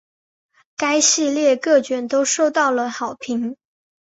[0.77, 3.55] 该系列各卷都受到了好评。